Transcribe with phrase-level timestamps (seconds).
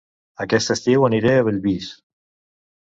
[0.45, 1.93] Aquest estiu aniré a Bellvís